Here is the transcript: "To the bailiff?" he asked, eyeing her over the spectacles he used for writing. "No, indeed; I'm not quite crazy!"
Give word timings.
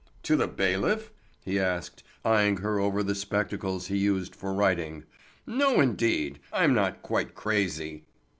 "To 0.23 0.35
the 0.35 0.47
bailiff?" 0.47 1.11
he 1.45 1.59
asked, 1.59 2.01
eyeing 2.25 2.57
her 2.57 2.79
over 2.79 3.03
the 3.03 3.13
spectacles 3.13 3.85
he 3.85 3.99
used 3.99 4.35
for 4.35 4.51
writing. 4.51 5.03
"No, 5.45 5.79
indeed; 5.79 6.39
I'm 6.51 6.73
not 6.73 7.03
quite 7.03 7.35
crazy!" 7.35 8.05